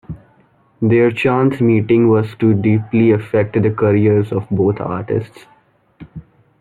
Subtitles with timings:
[0.81, 5.45] Their chance meeting was to deeply affect the careers of both artists.